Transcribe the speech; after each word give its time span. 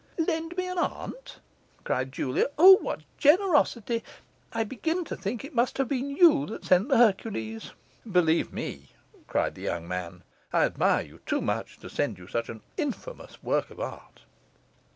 'Lend 0.17 0.57
me 0.57 0.67
an 0.67 0.79
aunt!' 0.79 1.37
cried 1.83 2.11
Julia. 2.11 2.47
'O, 2.57 2.77
what 2.77 3.01
generosity! 3.19 4.03
I 4.51 4.63
begin 4.63 5.05
to 5.05 5.15
think 5.15 5.45
it 5.45 5.53
must 5.53 5.77
have 5.77 5.87
been 5.89 6.09
you 6.09 6.47
that 6.47 6.65
sent 6.65 6.89
the 6.89 6.97
Hercules.' 6.97 7.69
'Believe 8.11 8.51
me,' 8.51 8.89
cried 9.27 9.53
the 9.53 9.61
young 9.61 9.87
man, 9.87 10.23
'I 10.53 10.65
admire 10.65 11.03
you 11.05 11.19
too 11.27 11.39
much 11.39 11.77
to 11.81 11.87
send 11.87 12.17
you 12.17 12.25
such 12.25 12.49
an 12.49 12.61
infamous 12.79 13.43
work 13.43 13.69
of 13.69 13.79
art.. 13.79 14.23